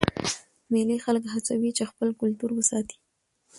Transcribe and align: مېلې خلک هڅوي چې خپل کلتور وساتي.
مېلې 0.71 0.97
خلک 1.05 1.23
هڅوي 1.33 1.71
چې 1.77 1.83
خپل 1.91 2.07
کلتور 2.21 2.51
وساتي. 2.55 2.97